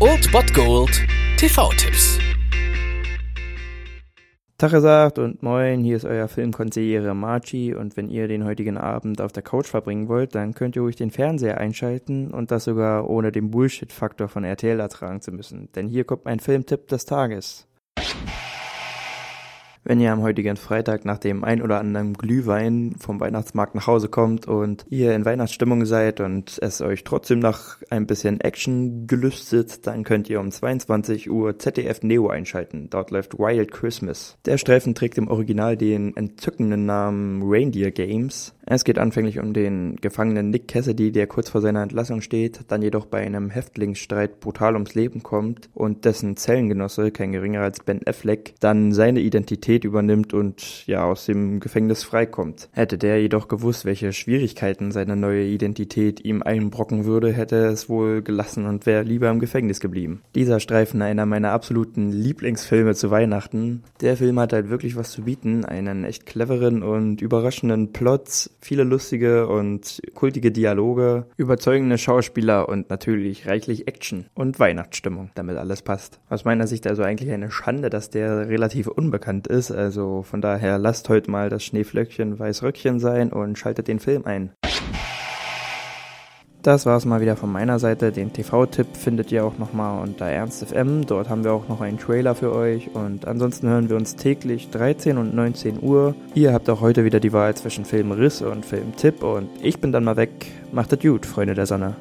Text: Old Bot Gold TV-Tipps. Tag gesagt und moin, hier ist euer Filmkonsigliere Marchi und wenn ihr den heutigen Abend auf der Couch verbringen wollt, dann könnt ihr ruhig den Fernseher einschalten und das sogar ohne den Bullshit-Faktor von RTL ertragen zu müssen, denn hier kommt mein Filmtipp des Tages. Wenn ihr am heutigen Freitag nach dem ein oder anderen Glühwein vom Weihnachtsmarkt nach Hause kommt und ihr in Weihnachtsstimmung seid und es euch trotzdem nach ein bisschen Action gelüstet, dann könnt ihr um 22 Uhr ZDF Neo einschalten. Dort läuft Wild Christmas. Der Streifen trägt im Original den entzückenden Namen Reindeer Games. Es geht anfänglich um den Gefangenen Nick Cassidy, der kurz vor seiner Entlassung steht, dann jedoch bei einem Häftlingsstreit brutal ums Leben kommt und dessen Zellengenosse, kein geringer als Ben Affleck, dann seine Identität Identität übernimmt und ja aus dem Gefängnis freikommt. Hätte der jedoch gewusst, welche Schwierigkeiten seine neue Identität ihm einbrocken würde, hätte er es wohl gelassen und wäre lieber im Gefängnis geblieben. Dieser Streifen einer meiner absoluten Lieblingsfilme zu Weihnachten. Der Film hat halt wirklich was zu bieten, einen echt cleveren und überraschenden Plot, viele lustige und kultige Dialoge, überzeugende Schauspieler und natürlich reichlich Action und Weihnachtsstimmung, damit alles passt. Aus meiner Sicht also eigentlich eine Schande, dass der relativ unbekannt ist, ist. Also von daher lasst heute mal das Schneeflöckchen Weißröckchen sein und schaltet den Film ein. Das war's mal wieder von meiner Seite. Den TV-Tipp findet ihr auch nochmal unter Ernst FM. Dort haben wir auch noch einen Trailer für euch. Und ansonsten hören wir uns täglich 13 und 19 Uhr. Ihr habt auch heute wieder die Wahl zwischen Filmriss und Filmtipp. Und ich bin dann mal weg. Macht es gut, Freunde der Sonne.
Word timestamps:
Old 0.00 0.32
Bot 0.32 0.54
Gold 0.54 1.06
TV-Tipps. 1.36 2.18
Tag 4.56 4.70
gesagt 4.70 5.18
und 5.18 5.42
moin, 5.42 5.84
hier 5.84 5.96
ist 5.98 6.06
euer 6.06 6.28
Filmkonsigliere 6.28 7.14
Marchi 7.14 7.74
und 7.74 7.98
wenn 7.98 8.08
ihr 8.08 8.26
den 8.26 8.46
heutigen 8.46 8.78
Abend 8.78 9.20
auf 9.20 9.32
der 9.32 9.42
Couch 9.42 9.66
verbringen 9.66 10.08
wollt, 10.08 10.34
dann 10.34 10.54
könnt 10.54 10.76
ihr 10.76 10.82
ruhig 10.82 10.96
den 10.96 11.10
Fernseher 11.10 11.58
einschalten 11.58 12.30
und 12.30 12.50
das 12.50 12.64
sogar 12.64 13.10
ohne 13.10 13.32
den 13.32 13.50
Bullshit-Faktor 13.50 14.28
von 14.28 14.44
RTL 14.44 14.80
ertragen 14.80 15.20
zu 15.20 15.30
müssen, 15.30 15.68
denn 15.72 15.86
hier 15.86 16.04
kommt 16.04 16.24
mein 16.24 16.40
Filmtipp 16.40 16.88
des 16.88 17.04
Tages. 17.04 17.66
Wenn 19.86 20.00
ihr 20.00 20.12
am 20.12 20.22
heutigen 20.22 20.56
Freitag 20.56 21.04
nach 21.04 21.18
dem 21.18 21.44
ein 21.44 21.60
oder 21.60 21.78
anderen 21.78 22.14
Glühwein 22.14 22.94
vom 22.98 23.20
Weihnachtsmarkt 23.20 23.74
nach 23.74 23.86
Hause 23.86 24.08
kommt 24.08 24.48
und 24.48 24.86
ihr 24.88 25.14
in 25.14 25.26
Weihnachtsstimmung 25.26 25.84
seid 25.84 26.20
und 26.20 26.58
es 26.62 26.80
euch 26.80 27.04
trotzdem 27.04 27.38
nach 27.38 27.82
ein 27.90 28.06
bisschen 28.06 28.40
Action 28.40 29.06
gelüstet, 29.06 29.86
dann 29.86 30.02
könnt 30.02 30.30
ihr 30.30 30.40
um 30.40 30.50
22 30.50 31.30
Uhr 31.30 31.58
ZDF 31.58 32.02
Neo 32.02 32.28
einschalten. 32.28 32.88
Dort 32.88 33.10
läuft 33.10 33.38
Wild 33.38 33.72
Christmas. 33.72 34.38
Der 34.46 34.56
Streifen 34.56 34.94
trägt 34.94 35.18
im 35.18 35.28
Original 35.28 35.76
den 35.76 36.16
entzückenden 36.16 36.86
Namen 36.86 37.42
Reindeer 37.44 37.90
Games. 37.90 38.54
Es 38.66 38.84
geht 38.84 38.98
anfänglich 38.98 39.38
um 39.38 39.52
den 39.52 39.96
Gefangenen 39.96 40.48
Nick 40.48 40.68
Cassidy, 40.68 41.12
der 41.12 41.26
kurz 41.26 41.50
vor 41.50 41.60
seiner 41.60 41.82
Entlassung 41.82 42.22
steht, 42.22 42.60
dann 42.68 42.80
jedoch 42.80 43.04
bei 43.04 43.20
einem 43.20 43.50
Häftlingsstreit 43.50 44.40
brutal 44.40 44.72
ums 44.72 44.94
Leben 44.94 45.22
kommt 45.22 45.68
und 45.74 46.06
dessen 46.06 46.38
Zellengenosse, 46.38 47.10
kein 47.10 47.32
geringer 47.32 47.60
als 47.60 47.80
Ben 47.80 48.00
Affleck, 48.06 48.54
dann 48.60 48.92
seine 48.92 49.20
Identität 49.20 49.73
Identität 49.74 49.84
übernimmt 49.84 50.34
und 50.34 50.86
ja 50.86 51.04
aus 51.04 51.26
dem 51.26 51.60
Gefängnis 51.60 52.04
freikommt. 52.04 52.68
Hätte 52.72 52.98
der 52.98 53.20
jedoch 53.20 53.48
gewusst, 53.48 53.84
welche 53.84 54.12
Schwierigkeiten 54.12 54.92
seine 54.92 55.16
neue 55.16 55.44
Identität 55.44 56.24
ihm 56.24 56.42
einbrocken 56.42 57.04
würde, 57.04 57.32
hätte 57.32 57.56
er 57.56 57.70
es 57.70 57.88
wohl 57.88 58.22
gelassen 58.22 58.66
und 58.66 58.86
wäre 58.86 59.02
lieber 59.02 59.30
im 59.30 59.40
Gefängnis 59.40 59.80
geblieben. 59.80 60.22
Dieser 60.34 60.60
Streifen 60.60 61.02
einer 61.02 61.26
meiner 61.26 61.50
absoluten 61.50 62.12
Lieblingsfilme 62.12 62.94
zu 62.94 63.10
Weihnachten. 63.10 63.82
Der 64.00 64.16
Film 64.16 64.38
hat 64.38 64.52
halt 64.52 64.70
wirklich 64.70 64.96
was 64.96 65.10
zu 65.10 65.22
bieten, 65.22 65.64
einen 65.64 66.04
echt 66.04 66.26
cleveren 66.26 66.82
und 66.82 67.20
überraschenden 67.20 67.92
Plot, 67.92 68.50
viele 68.60 68.84
lustige 68.84 69.48
und 69.48 70.00
kultige 70.14 70.52
Dialoge, 70.52 71.26
überzeugende 71.36 71.98
Schauspieler 71.98 72.68
und 72.68 72.90
natürlich 72.90 73.46
reichlich 73.46 73.88
Action 73.88 74.26
und 74.34 74.58
Weihnachtsstimmung, 74.60 75.30
damit 75.34 75.56
alles 75.56 75.82
passt. 75.82 76.20
Aus 76.28 76.44
meiner 76.44 76.66
Sicht 76.66 76.86
also 76.86 77.02
eigentlich 77.02 77.30
eine 77.30 77.50
Schande, 77.50 77.90
dass 77.90 78.10
der 78.10 78.48
relativ 78.48 78.86
unbekannt 78.86 79.46
ist, 79.46 79.63
ist. 79.70 79.76
Also 79.76 80.22
von 80.22 80.40
daher 80.40 80.78
lasst 80.78 81.08
heute 81.08 81.30
mal 81.30 81.50
das 81.50 81.64
Schneeflöckchen 81.64 82.38
Weißröckchen 82.38 83.00
sein 83.00 83.32
und 83.32 83.58
schaltet 83.58 83.88
den 83.88 83.98
Film 83.98 84.24
ein. 84.24 84.50
Das 86.62 86.86
war's 86.86 87.04
mal 87.04 87.20
wieder 87.20 87.36
von 87.36 87.52
meiner 87.52 87.78
Seite. 87.78 88.10
Den 88.10 88.32
TV-Tipp 88.32 88.96
findet 88.96 89.30
ihr 89.30 89.44
auch 89.44 89.58
nochmal 89.58 90.02
unter 90.02 90.24
Ernst 90.24 90.64
FM. 90.64 91.04
Dort 91.04 91.28
haben 91.28 91.44
wir 91.44 91.52
auch 91.52 91.68
noch 91.68 91.82
einen 91.82 91.98
Trailer 91.98 92.34
für 92.34 92.54
euch. 92.54 92.88
Und 92.94 93.28
ansonsten 93.28 93.68
hören 93.68 93.90
wir 93.90 93.96
uns 93.96 94.16
täglich 94.16 94.70
13 94.70 95.18
und 95.18 95.34
19 95.34 95.82
Uhr. 95.82 96.14
Ihr 96.34 96.54
habt 96.54 96.70
auch 96.70 96.80
heute 96.80 97.04
wieder 97.04 97.20
die 97.20 97.34
Wahl 97.34 97.54
zwischen 97.54 97.84
Filmriss 97.84 98.40
und 98.40 98.64
Filmtipp. 98.64 99.22
Und 99.22 99.50
ich 99.62 99.78
bin 99.78 99.92
dann 99.92 100.04
mal 100.04 100.16
weg. 100.16 100.46
Macht 100.72 100.94
es 100.94 101.00
gut, 101.00 101.26
Freunde 101.26 101.52
der 101.52 101.66
Sonne. 101.66 101.96